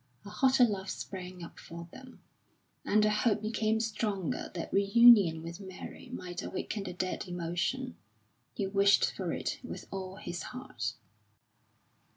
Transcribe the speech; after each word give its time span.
A 0.25 0.31
hotter 0.31 0.63
love 0.65 0.89
sprang 0.89 1.43
up 1.43 1.59
for 1.59 1.87
them; 1.91 2.23
and 2.83 3.03
the 3.03 3.11
hope 3.11 3.39
became 3.39 3.79
stronger 3.79 4.49
that 4.55 4.73
reunion 4.73 5.43
with 5.43 5.59
Mary 5.59 6.09
might 6.09 6.41
awaken 6.41 6.85
the 6.85 6.93
dead 6.93 7.27
emotion. 7.27 7.95
He 8.55 8.65
wished 8.65 9.11
for 9.11 9.31
it 9.31 9.59
with 9.63 9.85
all 9.91 10.15
his 10.15 10.41
heart. 10.41 10.95